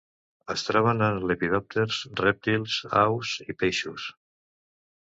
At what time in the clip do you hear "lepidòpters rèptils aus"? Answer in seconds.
1.33-3.39